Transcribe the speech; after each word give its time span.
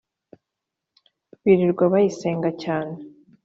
Birirwa 1.43 1.83
bayisenga 1.93 2.49
cyane 2.63 2.93